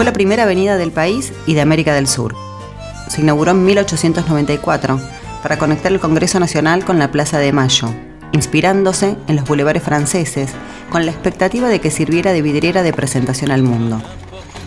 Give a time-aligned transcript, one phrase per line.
[0.00, 2.34] Fue la primera avenida del país y de América del Sur.
[3.08, 4.98] Se inauguró en 1894
[5.42, 7.90] para conectar el Congreso Nacional con la Plaza de Mayo,
[8.32, 10.52] inspirándose en los bulevares franceses,
[10.88, 14.00] con la expectativa de que sirviera de vidriera de presentación al mundo.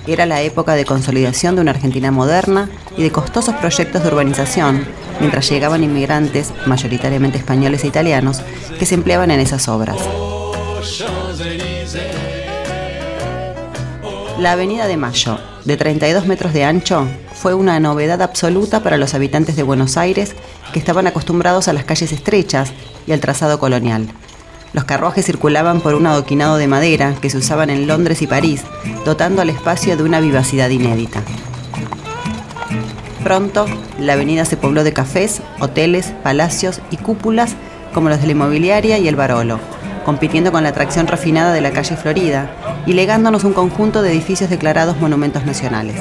[0.05, 4.85] Era la época de consolidación de una Argentina moderna y de costosos proyectos de urbanización,
[5.19, 8.43] mientras llegaban inmigrantes, mayoritariamente españoles e italianos,
[8.77, 9.97] que se empleaban en esas obras.
[14.39, 19.13] La Avenida de Mayo, de 32 metros de ancho, fue una novedad absoluta para los
[19.13, 20.33] habitantes de Buenos Aires
[20.73, 22.73] que estaban acostumbrados a las calles estrechas
[23.05, 24.07] y al trazado colonial.
[24.73, 28.63] Los carruajes circulaban por un adoquinado de madera que se usaban en Londres y París,
[29.05, 31.21] dotando al espacio de una vivacidad inédita.
[33.23, 33.67] Pronto,
[33.99, 37.55] la avenida se pobló de cafés, hoteles, palacios y cúpulas
[37.93, 39.59] como los de la inmobiliaria y el Barolo,
[40.05, 42.51] compitiendo con la atracción refinada de la calle Florida
[42.85, 45.95] y legándonos un conjunto de edificios declarados monumentos nacionales.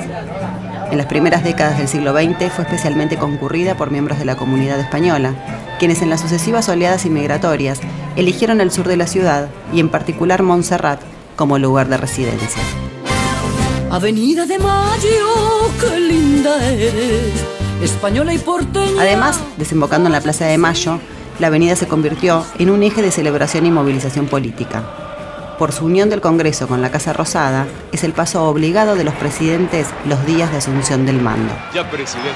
[0.91, 4.79] En las primeras décadas del siglo XX fue especialmente concurrida por miembros de la comunidad
[4.79, 5.35] española,
[5.79, 7.81] quienes en las sucesivas oleadas inmigratorias
[8.15, 11.01] eligieron el sur de la ciudad y en particular Montserrat
[11.35, 12.63] como lugar de residencia.
[13.91, 17.43] Avenida de Mayo, qué linda eres,
[17.83, 19.01] española y porteña.
[19.01, 20.99] Además, desembocando en la Plaza de Mayo,
[21.43, 24.85] la avenida se convirtió en un eje de celebración y movilización política
[25.59, 29.15] por su unión del Congreso con la Casa Rosada, es el paso obligado de los
[29.15, 31.53] presidentes los días de asunción del mando.
[31.73, 32.31] Ya presidente,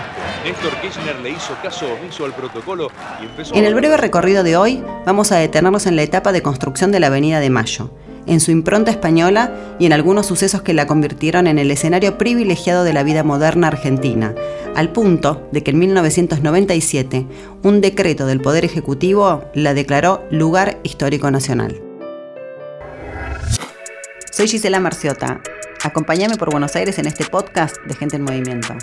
[0.45, 2.89] Néstor Kirchner le hizo caso omiso al protocolo
[3.21, 3.55] y empezó...
[3.55, 7.01] En el breve recorrido de hoy vamos a detenernos en la etapa de construcción de
[7.01, 7.91] la Avenida de Mayo,
[8.27, 12.85] en su impronta española y en algunos sucesos que la convirtieron en el escenario privilegiado
[12.85, 14.35] de la vida moderna argentina,
[14.77, 17.27] al punto de que en 1997
[17.63, 21.81] un decreto del Poder Ejecutivo la declaró lugar histórico nacional.
[24.31, 25.41] Soy Gisela Marciota.
[25.83, 28.75] Acompáñame por Buenos Aires en este podcast de Gente en Movimiento.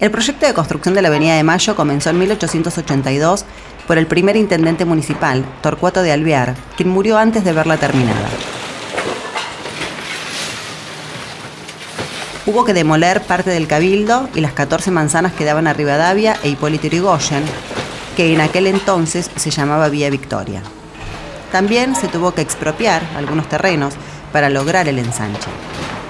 [0.00, 3.44] El proyecto de construcción de la Avenida de Mayo comenzó en 1882
[3.86, 8.28] por el primer intendente municipal, Torcuato de Alvear, quien murió antes de verla terminada.
[12.46, 16.48] Hubo que demoler parte del cabildo y las 14 manzanas que daban a Rivadavia e
[16.48, 17.42] Hipólito Yrigoyen,
[18.16, 20.62] que en aquel entonces se llamaba Vía Victoria.
[21.50, 23.94] También se tuvo que expropiar algunos terrenos
[24.32, 25.48] para lograr el ensanche.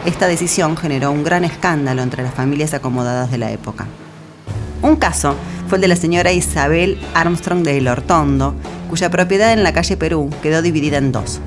[0.04, 3.86] Esta decisión generó un gran escándalo entre las familias acomodadas de la época.
[4.82, 5.36] Un caso
[5.68, 8.54] fue el de la señora Isabel Armstrong de El Hortondo,
[8.90, 11.40] cuya propiedad en la calle Perú quedó dividida en dos.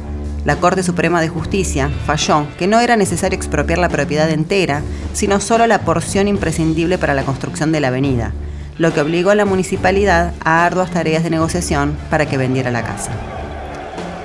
[0.46, 4.82] La Corte Suprema de Justicia falló que no era necesario expropiar la propiedad entera,
[5.14, 8.32] sino solo la porción imprescindible para la construcción de la avenida,
[8.78, 12.84] lo que obligó a la municipalidad a arduas tareas de negociación para que vendiera la
[12.84, 13.12] casa.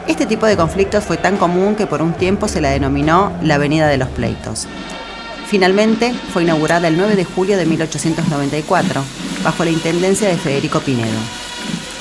[0.07, 3.57] Este tipo de conflictos fue tan común que por un tiempo se la denominó la
[3.57, 4.69] Avenida de los Pleitos.
[5.47, 9.03] Finalmente fue inaugurada el 9 de julio de 1894,
[9.43, 11.19] bajo la intendencia de Federico Pinedo.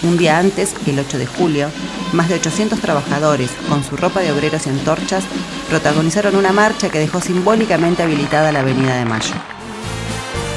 [0.04, 1.70] Un día antes, el 8 de julio,
[2.14, 5.24] más de 800 trabajadores, con su ropa de obreros y antorchas,
[5.70, 9.34] protagonizaron una marcha que dejó simbólicamente habilitada la Avenida de Mayo.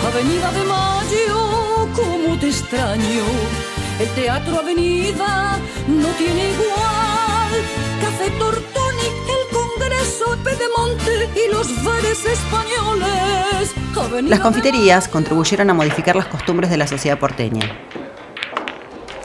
[0.06, 3.24] Avenida de Mayo, cómo te extraño.
[3.98, 5.58] El Teatro Avenida
[5.88, 7.52] no tiene igual.
[8.02, 13.74] Café Tortoni, el Congreso, Pedemonte y los bares españoles.
[14.28, 17.72] Las confiterías contribuyeron a modificar las costumbres de la sociedad porteña.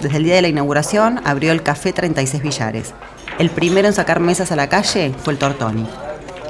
[0.01, 2.95] Desde el día de la inauguración abrió el Café 36 Villares.
[3.37, 5.87] El primero en sacar mesas a la calle fue el Tortoni.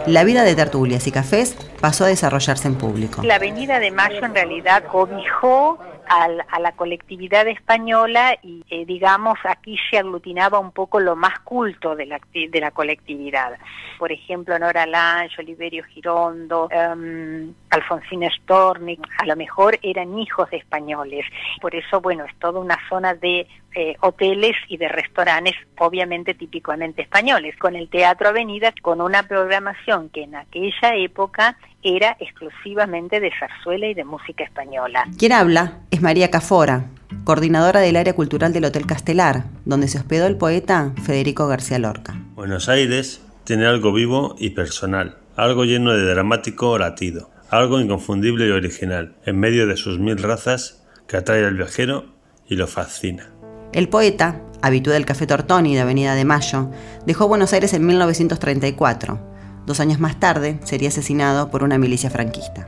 [0.07, 3.22] La vida de tertulias y cafés pasó a desarrollarse en público.
[3.23, 5.78] La Avenida de Mayo en realidad cobijó
[6.11, 11.95] a la colectividad española y eh, digamos aquí se aglutinaba un poco lo más culto
[11.95, 13.57] de la, de la colectividad.
[13.97, 20.57] Por ejemplo, Nora Lange, Oliverio Girondo, um, Alfonsín Storni, a lo mejor eran hijos de
[20.57, 21.25] españoles.
[21.61, 27.03] Por eso, bueno, es toda una zona de eh, hoteles y de restaurantes, obviamente típicamente
[27.03, 33.31] españoles, con el Teatro Avenida, con una programación que en aquella época era exclusivamente de
[33.37, 35.05] zarzuela y de música española.
[35.17, 36.85] Quien habla es María Cafora,
[37.23, 42.16] coordinadora del área cultural del Hotel Castelar, donde se hospedó el poeta Federico García Lorca.
[42.35, 48.51] Buenos Aires tiene algo vivo y personal, algo lleno de dramático latido, algo inconfundible y
[48.51, 52.05] original, en medio de sus mil razas que atrae al viajero
[52.47, 53.29] y lo fascina.
[53.73, 56.69] El poeta, habitué del Café Tortoni de Avenida de Mayo,
[57.05, 59.30] dejó Buenos Aires en 1934
[59.66, 62.67] Dos años más tarde sería asesinado por una milicia franquista.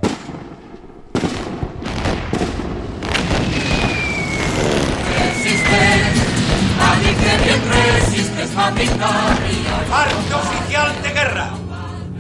[9.90, 11.50] Parte oficial de guerra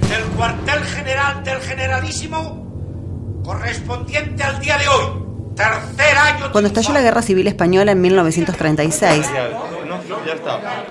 [0.09, 5.23] del cuartel general del generalísimo correspondiente al día de hoy.
[5.55, 6.51] Tercer año.
[6.51, 9.25] Cuando estalló la Guerra Civil Española en 1936,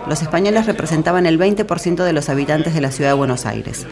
[0.07, 3.87] los españoles representaban el 20% de los habitantes de la ciudad de Buenos Aires.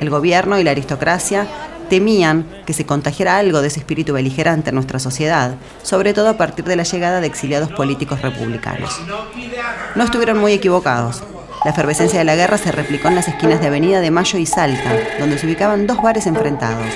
[0.00, 1.46] El gobierno y la aristocracia
[1.90, 6.36] temían que se contagiara algo de ese espíritu beligerante en nuestra sociedad, sobre todo a
[6.36, 8.98] partir de la llegada de exiliados políticos republicanos.
[9.96, 11.22] No estuvieron muy equivocados.
[11.64, 14.46] La efervescencia de la guerra se replicó en las esquinas de Avenida de Mayo y
[14.46, 16.86] Salta, donde se ubicaban dos bares enfrentados.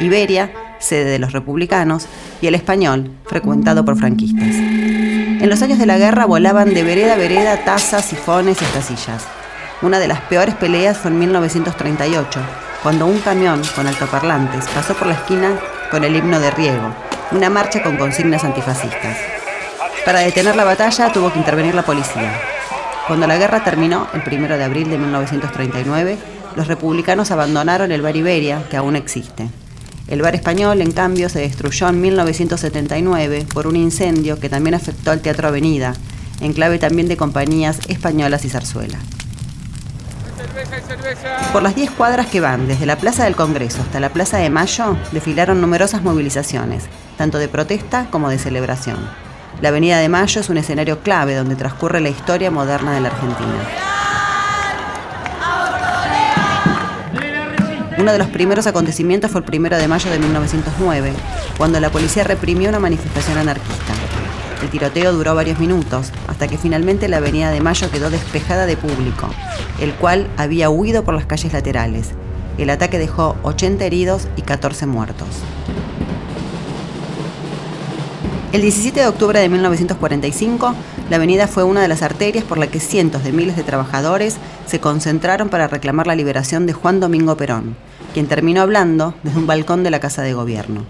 [0.00, 0.50] Iberia,
[0.80, 2.06] sede de los republicanos,
[2.40, 4.83] y el español, frecuentado por franquistas.
[5.44, 9.26] En los años de la guerra volaban de vereda a vereda tazas, sifones y estacillas.
[9.82, 12.40] Una de las peores peleas fue en 1938,
[12.82, 15.50] cuando un camión con altoparlantes pasó por la esquina
[15.90, 16.94] con el himno de Riego,
[17.32, 19.18] una marcha con consignas antifascistas.
[20.06, 22.32] Para detener la batalla tuvo que intervenir la policía,
[23.06, 26.16] cuando la guerra terminó, el 1 de abril de 1939,
[26.56, 29.50] los republicanos abandonaron el bar Iberia, que aún existe.
[30.06, 35.10] El bar español, en cambio, se destruyó en 1979 por un incendio que también afectó
[35.10, 35.94] al Teatro Avenida,
[36.40, 38.98] en clave también de compañías españolas y zarzuela.
[41.52, 44.50] Por las 10 cuadras que van desde la Plaza del Congreso hasta la Plaza de
[44.50, 46.84] Mayo, desfilaron numerosas movilizaciones,
[47.16, 48.98] tanto de protesta como de celebración.
[49.62, 53.08] La Avenida de Mayo es un escenario clave donde transcurre la historia moderna de la
[53.08, 53.83] Argentina.
[57.96, 61.12] Uno de los primeros acontecimientos fue el 1 de mayo de 1909,
[61.56, 63.94] cuando la policía reprimió una manifestación anarquista.
[64.62, 68.76] El tiroteo duró varios minutos, hasta que finalmente la Avenida de Mayo quedó despejada de
[68.76, 69.28] público,
[69.78, 72.10] el cual había huido por las calles laterales.
[72.58, 75.28] El ataque dejó 80 heridos y 14 muertos.
[78.52, 80.74] El 17 de octubre de 1945,
[81.10, 84.38] la avenida fue una de las arterias por la que cientos de miles de trabajadores
[84.66, 87.76] se concentraron para reclamar la liberación de Juan Domingo Perón,
[88.14, 90.84] quien terminó hablando desde un balcón de la Casa de Gobierno.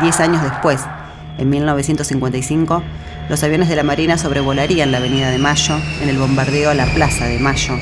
[0.00, 0.80] Diez años después,
[1.38, 2.82] en 1955,
[3.28, 6.86] los aviones de la Marina sobrevolarían la Avenida de Mayo en el bombardeo a la
[6.86, 7.74] Plaza de Mayo,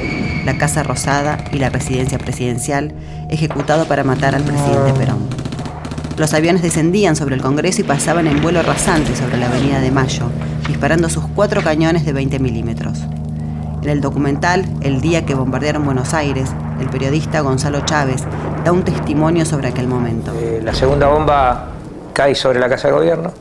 [0.45, 2.95] la Casa Rosada y la residencia presidencial,
[3.29, 5.29] ejecutado para matar al presidente Perón.
[6.17, 9.91] Los aviones descendían sobre el Congreso y pasaban en vuelo rasante sobre la Avenida de
[9.91, 10.31] Mayo,
[10.69, 13.01] disparando sus cuatro cañones de 20 milímetros.
[13.83, 16.51] En el documental El día que bombardearon Buenos Aires,
[16.81, 18.23] el periodista Gonzalo Chávez
[18.65, 20.33] da un testimonio sobre aquel momento.
[20.39, 21.72] Eh, la segunda bomba
[22.13, 23.33] cae sobre la Casa de Gobierno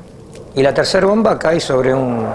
[0.55, 2.25] y la tercera bomba cae sobre un,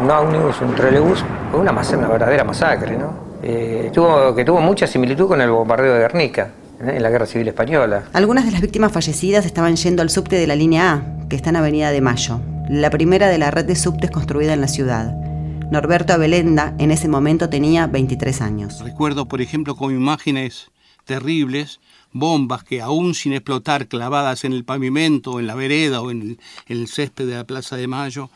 [0.00, 3.24] un ómnibus, un trolebús, una, una verdadera masacre, ¿no?
[3.42, 6.50] Eh, tuvo, que tuvo mucha similitud con el bombardeo de Guernica
[6.80, 6.94] ¿eh?
[6.96, 8.04] en la Guerra Civil Española.
[8.14, 11.50] Algunas de las víctimas fallecidas estaban yendo al subte de la línea A, que está
[11.50, 12.40] en Avenida de Mayo,
[12.70, 15.14] la primera de la red de subtes construida en la ciudad.
[15.70, 18.80] Norberto Abelenda en ese momento tenía 23 años.
[18.82, 20.70] Recuerdo, por ejemplo, con imágenes
[21.04, 21.80] terribles
[22.14, 26.88] bombas que aún sin explotar clavadas en el pavimento, en la vereda o en el,
[26.88, 28.30] césped de la Plaza de Mayo,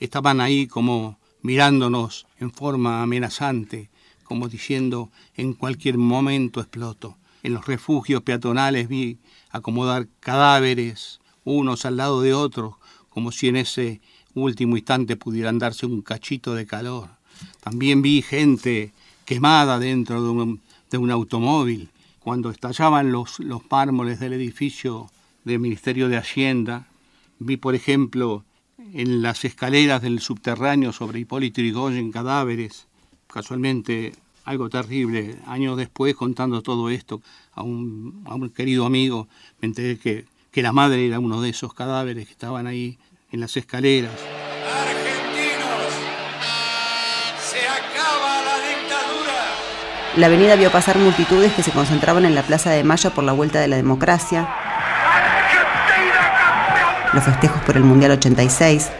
[0.00, 3.90] estaban ahí como mirándonos en forma amenazante,
[4.22, 7.16] como diciendo en cualquier momento exploto.
[7.42, 9.18] En los refugios peatonales vi
[9.50, 12.74] acomodar cadáveres, unos al lado de otros,
[13.10, 14.00] como si en ese
[14.34, 17.08] último instante pudieran darse un cachito de calor.
[17.60, 18.92] También vi gente
[19.24, 20.22] quemada dentro
[20.88, 21.90] de un automóvil,
[22.22, 25.10] cuando estallaban los, los mármoles del edificio
[25.44, 26.86] del Ministerio de Hacienda,
[27.38, 28.44] vi, por ejemplo,
[28.94, 32.86] en las escaleras del subterráneo sobre Hipólito Yrigoyen cadáveres,
[33.26, 34.12] casualmente
[34.44, 35.38] algo terrible.
[35.46, 39.28] Años después, contando todo esto a un, a un querido amigo,
[39.60, 42.98] me enteré que, que la madre era uno de esos cadáveres que estaban ahí
[43.30, 44.41] en las escaleras.
[50.16, 53.32] La avenida vio pasar multitudes que se concentraban en la Plaza de Mayo por la
[53.32, 54.46] vuelta de la democracia,
[57.14, 58.90] los festejos por el Mundial 86,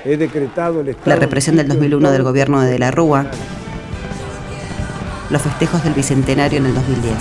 [1.04, 3.26] la represión del 2001 del gobierno de De la Rúa,
[5.28, 7.14] los festejos del Bicentenario en el 2010.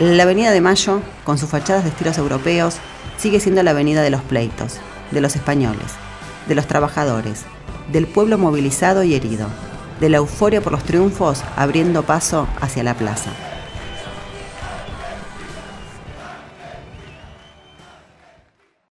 [0.00, 2.76] La Avenida de Mayo, con sus fachadas de estilos europeos,
[3.16, 4.80] sigue siendo la avenida de los pleitos,
[5.12, 5.92] de los españoles,
[6.46, 7.44] de los trabajadores,
[7.90, 9.48] del pueblo movilizado y herido
[10.04, 13.53] de la euforia por los triunfos abriendo paso hacia la plaza.